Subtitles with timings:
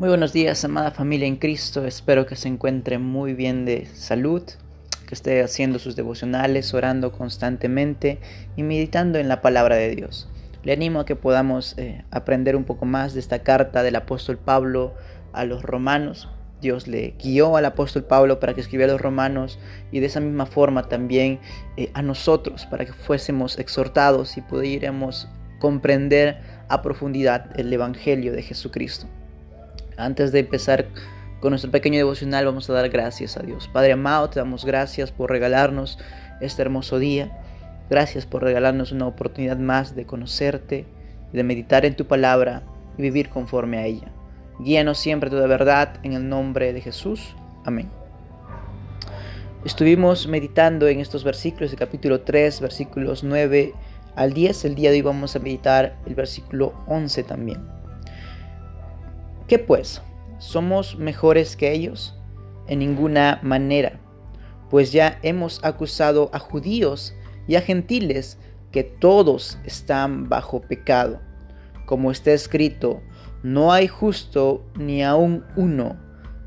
[0.00, 1.84] Muy buenos días, amada familia en Cristo.
[1.84, 4.42] Espero que se encuentre muy bien de salud,
[5.06, 8.18] que esté haciendo sus devocionales, orando constantemente
[8.56, 10.26] y meditando en la palabra de Dios.
[10.62, 14.38] Le animo a que podamos eh, aprender un poco más de esta carta del apóstol
[14.38, 14.94] Pablo
[15.34, 16.30] a los romanos.
[16.62, 19.58] Dios le guió al apóstol Pablo para que escribiera a los romanos
[19.92, 21.40] y de esa misma forma también
[21.76, 28.42] eh, a nosotros para que fuésemos exhortados y pudiéramos comprender a profundidad el Evangelio de
[28.42, 29.06] Jesucristo.
[29.96, 30.86] Antes de empezar
[31.40, 33.68] con nuestro pequeño devocional vamos a dar gracias a Dios.
[33.68, 35.98] Padre amado, te damos gracias por regalarnos
[36.40, 37.36] este hermoso día.
[37.90, 40.86] Gracias por regalarnos una oportunidad más de conocerte,
[41.32, 42.62] de meditar en tu palabra
[42.96, 44.12] y vivir conforme a ella.
[44.60, 47.34] Guíanos siempre toda verdad en el nombre de Jesús.
[47.64, 47.90] Amén.
[49.64, 53.74] Estuvimos meditando en estos versículos de capítulo 3, versículos 9
[54.16, 54.64] al 10.
[54.64, 57.60] El día de hoy vamos a meditar el versículo 11 también.
[59.46, 60.02] ¿Qué pues?
[60.38, 62.16] ¿Somos mejores que ellos?
[62.66, 63.98] En ninguna manera,
[64.70, 67.14] pues ya hemos acusado a judíos
[67.48, 68.38] y a gentiles
[68.70, 71.20] que todos están bajo pecado.
[71.86, 73.02] Como está escrito,
[73.42, 75.96] no hay justo ni aun uno,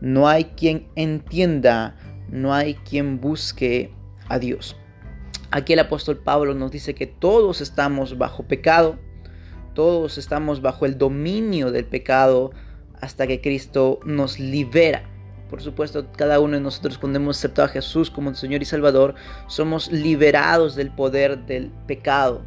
[0.00, 1.96] no hay quien entienda,
[2.28, 3.92] no hay quien busque
[4.28, 4.76] a Dios.
[5.52, 8.98] Aquí el apóstol Pablo nos dice que todos estamos bajo pecado,
[9.74, 12.52] todos estamos bajo el dominio del pecado,
[13.02, 15.02] hasta que Cristo nos libera.
[15.50, 19.14] Por supuesto, cada uno de nosotros cuando hemos aceptado a Jesús como Señor y Salvador,
[19.46, 22.42] somos liberados del poder del pecado.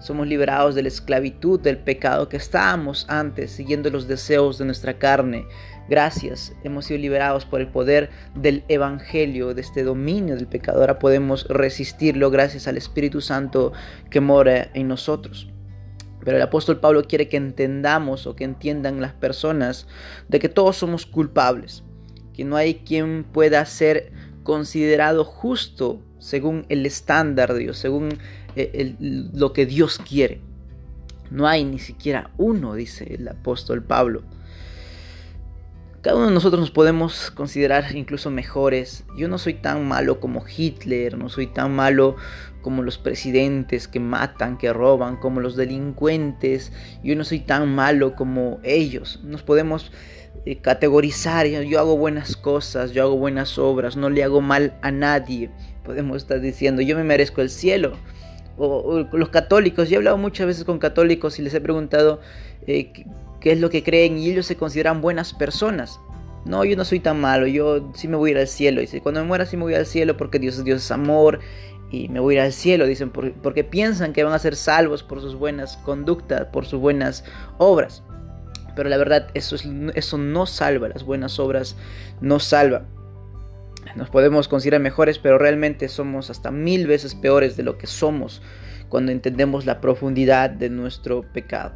[0.00, 4.98] Somos liberados de la esclavitud del pecado que estábamos antes siguiendo los deseos de nuestra
[4.98, 5.44] carne.
[5.90, 10.80] Gracias, hemos sido liberados por el poder del Evangelio, de este dominio del pecado.
[10.80, 13.74] Ahora podemos resistirlo gracias al Espíritu Santo
[14.08, 15.50] que mora en nosotros.
[16.24, 19.86] Pero el apóstol Pablo quiere que entendamos o que entiendan las personas
[20.28, 21.82] de que todos somos culpables,
[22.32, 24.12] que no hay quien pueda ser
[24.44, 28.18] considerado justo según el estándar de Dios, según
[28.54, 30.40] eh, lo que Dios quiere.
[31.30, 34.22] No hay ni siquiera uno, dice el apóstol Pablo.
[36.02, 39.04] Cada uno de nosotros nos podemos considerar incluso mejores.
[39.18, 42.16] Yo no soy tan malo como Hitler, no soy tan malo
[42.62, 46.72] como los presidentes que matan, que roban, como los delincuentes.
[47.04, 49.20] Yo no soy tan malo como ellos.
[49.24, 49.92] Nos podemos
[50.62, 51.46] categorizar.
[51.46, 55.50] Yo hago buenas cosas, yo hago buenas obras, no le hago mal a nadie.
[55.84, 57.92] Podemos estar diciendo, yo me merezco el cielo.
[58.56, 62.20] O, los católicos, yo he hablado muchas veces con católicos y les he preguntado
[62.66, 62.92] eh,
[63.40, 65.98] qué es lo que creen y ellos se consideran buenas personas.
[66.44, 68.80] No, yo no soy tan malo, yo sí me voy a ir al cielo.
[68.80, 71.40] Dice, cuando me muera sí me voy al cielo porque Dios, Dios es amor
[71.90, 75.02] y me voy a ir al cielo, dicen, porque piensan que van a ser salvos
[75.02, 77.24] por sus buenas conductas, por sus buenas
[77.58, 78.02] obras.
[78.80, 81.76] Pero la verdad, eso, es, eso no salva, las buenas obras
[82.22, 82.86] no salva.
[83.94, 88.40] Nos podemos considerar mejores, pero realmente somos hasta mil veces peores de lo que somos
[88.88, 91.74] cuando entendemos la profundidad de nuestro pecado.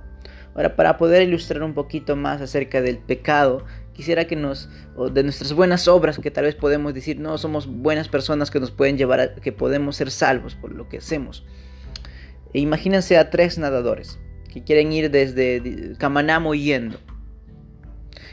[0.55, 4.71] Ahora, para poder ilustrar un poquito más acerca del pecado, quisiera que nos,
[5.13, 8.71] de nuestras buenas obras, que tal vez podemos decir, no, somos buenas personas que nos
[8.71, 11.45] pueden llevar a que podemos ser salvos por lo que hacemos.
[12.55, 14.19] E imagínense a tres nadadores
[14.55, 16.99] que quieren ir desde Camanamo yendo.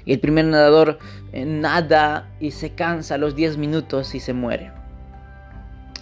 [0.05, 0.99] Y el primer nadador
[1.33, 4.71] eh, nada y se cansa a los 10 minutos y se muere.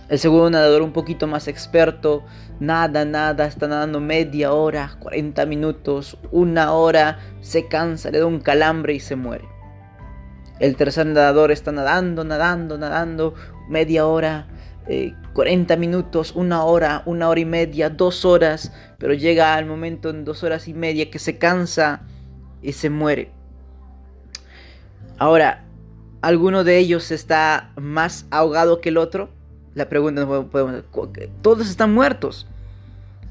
[0.09, 2.25] El segundo nadador un poquito más experto,
[2.59, 8.39] nada, nada, está nadando media hora, 40 minutos, una hora, se cansa, le da un
[8.39, 9.47] calambre y se muere.
[10.59, 13.35] El tercer nadador está nadando, nadando, nadando,
[13.69, 14.47] media hora,
[15.33, 20.09] 40 eh, minutos, una hora, una hora y media, dos horas, pero llega al momento
[20.09, 22.01] en dos horas y media que se cansa
[22.61, 23.31] y se muere.
[25.17, 25.63] Ahora,
[26.21, 29.29] ¿alguno de ellos está más ahogado que el otro?
[29.75, 30.83] La pregunta podemos,
[31.41, 32.47] todos están muertos.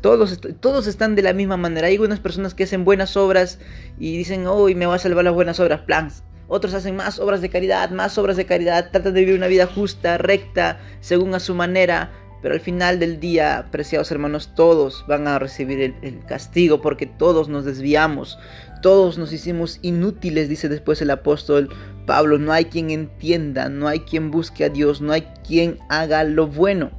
[0.01, 1.89] Todos, todos están de la misma manera.
[1.89, 3.59] Hay algunas personas que hacen buenas obras
[3.99, 5.81] y dicen, hoy me va a salvar las buenas obras.
[5.81, 6.23] Plans.
[6.49, 8.91] Otros hacen más obras de caridad, más obras de caridad.
[8.91, 12.11] Tratan de vivir una vida justa, recta, según a su manera.
[12.41, 17.49] Pero al final del día, preciados hermanos, todos van a recibir el, castigo porque todos
[17.49, 18.39] nos desviamos,
[18.81, 21.69] todos nos hicimos inútiles, dice después el apóstol
[22.07, 22.39] Pablo.
[22.39, 26.47] No hay quien entienda, no hay quien busque a Dios, no hay quien haga lo
[26.47, 26.91] bueno.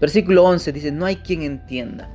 [0.00, 2.10] Versículo 11 dice, no hay quien entienda.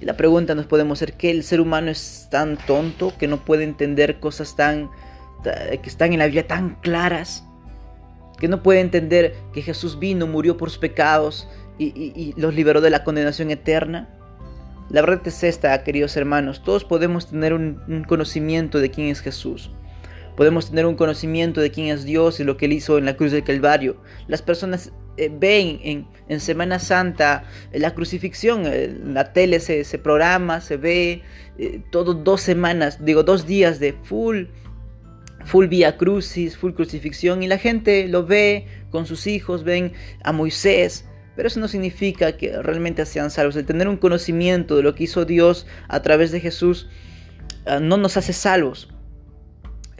[0.00, 3.64] La pregunta nos podemos hacer, ¿que el ser humano es tan tonto que no puede
[3.64, 4.90] entender cosas tan
[5.42, 7.44] que están en la Biblia tan claras?
[8.38, 11.48] Que no puede entender que Jesús vino, murió por sus pecados
[11.78, 14.08] y, y los liberó de la condenación eterna.
[14.90, 19.70] La verdad es esta, queridos hermanos, todos podemos tener un, conocimiento de quién es Jesús.
[20.36, 23.14] Podemos tener un conocimiento de quién es Dios y lo que Él hizo en la
[23.14, 23.98] cruz del Calvario.
[24.26, 30.76] Las personas eh, ven en, Semana Santa la crucifixión, en la tele se, programa, se
[30.76, 31.22] ve
[31.58, 34.44] eh, todo dos semanas, digo dos días de full,
[35.44, 40.32] full vía crucis, full crucifixión y la gente lo ve con sus hijos, ven a
[40.32, 41.04] Moisés,
[41.36, 43.56] pero eso no significa que realmente sean salvos.
[43.56, 46.88] El tener un conocimiento de lo que hizo Dios a través de Jesús
[47.66, 48.88] ah, no nos hace salvos.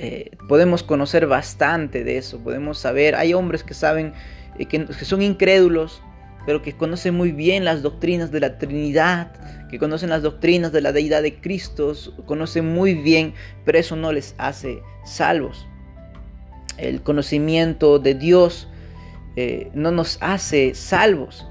[0.03, 5.05] Eh, podemos conocer bastante de eso, podemos saber, hay hombres que saben eh, que, que
[5.05, 6.03] son incrédulos,
[6.47, 9.33] pero que conocen muy bien las doctrinas de la Trinidad,
[9.71, 11.93] que conocen las doctrinas de la deidad de Cristo,
[12.27, 13.35] conocen muy bien,
[13.65, 15.67] pero eso no les hace salvos.
[16.77, 18.69] El conocimiento de Dios
[19.37, 21.47] eh, no nos hace salvos.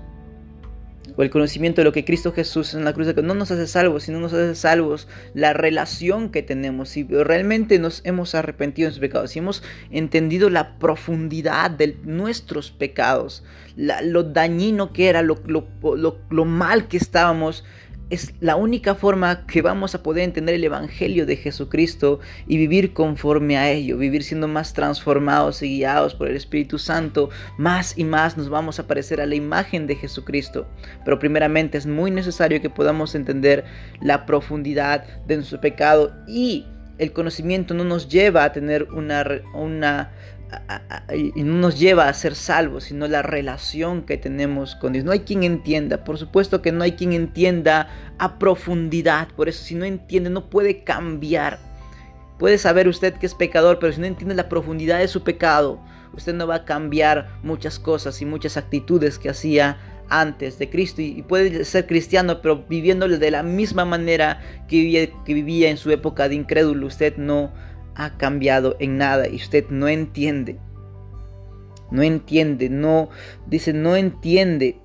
[1.20, 4.04] O el conocimiento de lo que Cristo Jesús en la cruz no nos hace salvos,
[4.04, 6.88] sino nos hace salvos la relación que tenemos.
[6.88, 9.62] Si realmente nos hemos arrepentido de nuestros pecados, si hemos
[9.92, 13.44] entendido la profundidad de nuestros pecados,
[13.76, 17.66] lo dañino que era, lo, lo mal que estábamos,
[18.10, 22.94] es la única forma que vamos a poder entender el Evangelio de Jesucristo y vivir
[22.94, 27.30] conforme a ello, vivir siendo más transformados y guiados por el Espíritu Santo.
[27.58, 30.68] Más y más nos vamos a parecer a la imagen de Jesucristo.
[31.06, 33.66] Pero primeramente es muy necesario que podamos entender
[34.02, 36.66] la profundidad de nuestro pecado y
[36.98, 40.12] el conocimiento no nos lleva a tener una, una
[41.14, 45.06] y no nos lleva a ser salvos, sino la relación que tenemos con Dios.
[45.06, 49.64] No hay quien entienda, por supuesto que no hay quien entienda a profundidad, por eso
[49.64, 51.60] si no entiende no puede cambiar.
[52.38, 55.80] Puede saber usted que es pecador, pero si no entiende la profundidad de su pecado,
[56.14, 59.78] usted no va a cambiar muchas cosas y muchas actitudes que hacía
[60.10, 65.08] antes de Cristo y puede ser cristiano, pero viviéndole de la misma manera que vivía,
[65.24, 66.88] que vivía en su época de incrédulo.
[66.88, 67.52] Usted no
[68.00, 70.58] ha cambiado en nada y usted no entiende.
[71.92, 73.10] No entiende, no,
[73.48, 74.78] dice, no entiende.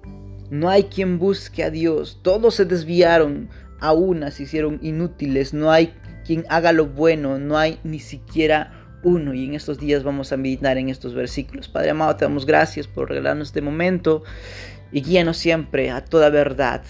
[0.51, 2.19] No hay quien busque a Dios.
[2.23, 3.49] Todos se desviaron,
[3.81, 5.55] a unas se hicieron inútiles.
[5.55, 5.95] No hay
[6.27, 8.73] quien haga lo bueno, no hay ni siquiera
[9.05, 9.33] uno.
[9.33, 11.69] Y en estos días vamos a meditar en estos versículos.
[11.69, 14.25] Padre amado, te damos gracias por regalarnos este momento
[14.91, 16.83] y guíanos siempre a toda verdad.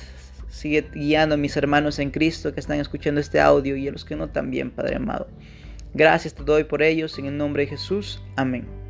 [0.48, 4.06] Sigue guiando a mis hermanos en Cristo que están escuchando este audio y a los
[4.06, 5.26] que no también, Padre amado.
[5.94, 8.20] Gracias te doy por ellos en el nombre de Jesús.
[8.36, 8.83] Amén.